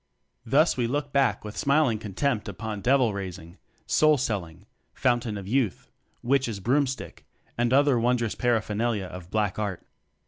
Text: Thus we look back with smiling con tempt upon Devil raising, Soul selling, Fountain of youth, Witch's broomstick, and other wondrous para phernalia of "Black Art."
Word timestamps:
Thus 0.43 0.77
we 0.77 0.87
look 0.87 1.13
back 1.13 1.43
with 1.45 1.55
smiling 1.55 1.99
con 1.99 2.15
tempt 2.15 2.49
upon 2.49 2.81
Devil 2.81 3.13
raising, 3.13 3.59
Soul 3.85 4.17
selling, 4.17 4.65
Fountain 4.95 5.37
of 5.37 5.47
youth, 5.47 5.91
Witch's 6.23 6.59
broomstick, 6.59 7.23
and 7.55 7.71
other 7.71 7.99
wondrous 7.99 8.33
para 8.33 8.61
phernalia 8.61 9.05
of 9.05 9.29
"Black 9.29 9.59
Art." 9.59 9.85